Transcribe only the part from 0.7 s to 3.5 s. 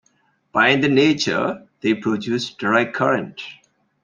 their nature, they produce direct current.